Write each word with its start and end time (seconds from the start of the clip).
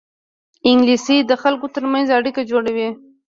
انګلیسي 0.69 1.17
د 1.29 1.31
خلکو 1.43 1.65
ترمنځ 1.75 2.07
اړیکه 2.17 2.41
جوړوي 2.51 2.89